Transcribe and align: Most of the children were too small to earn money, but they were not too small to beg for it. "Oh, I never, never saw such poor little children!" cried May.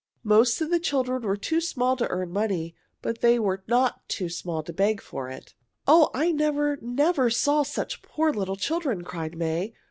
Most 0.23 0.61
of 0.61 0.71
the 0.71 0.79
children 0.79 1.21
were 1.21 1.37
too 1.37 1.61
small 1.61 1.95
to 1.97 2.07
earn 2.07 2.31
money, 2.31 2.73
but 3.03 3.21
they 3.21 3.37
were 3.37 3.63
not 3.67 4.09
too 4.09 4.29
small 4.29 4.63
to 4.63 4.73
beg 4.73 4.99
for 4.99 5.29
it. 5.29 5.53
"Oh, 5.87 6.09
I 6.15 6.31
never, 6.31 6.79
never 6.81 7.29
saw 7.29 7.61
such 7.61 8.01
poor 8.01 8.33
little 8.33 8.55
children!" 8.55 9.03
cried 9.03 9.37
May. 9.37 9.73